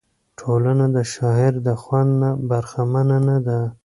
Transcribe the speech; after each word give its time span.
ټولنه 0.39 0.85
د 0.95 0.97
شاعر 1.13 1.53
د 1.67 1.69
خوند 1.81 2.11
نه 2.21 2.29
برخمنه 2.49 3.17
نه 3.27 3.37
ده. 3.45 3.59